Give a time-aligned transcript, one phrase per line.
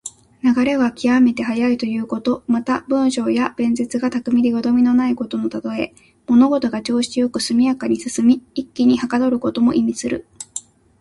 [0.41, 2.43] 流れが極めて速いということ。
[2.47, 5.93] また、文章や弁舌が巧みでよどみのないことのたとえ。
[6.25, 10.25] 物事が調子良く速やかに進み、一気にはかどることも意味する。